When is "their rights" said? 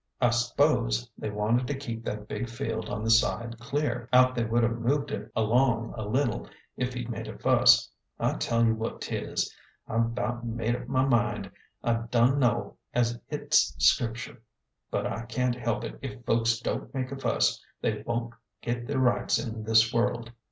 18.87-19.37